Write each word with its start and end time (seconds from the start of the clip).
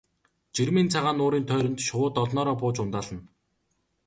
Жирмийн 0.55 0.87
цагаан 0.93 1.17
нуурын 1.19 1.43
тойрон 1.49 1.75
шувууд 1.87 2.15
олноороо 2.23 2.55
бууж 2.61 2.77
ундаална. 2.83 3.19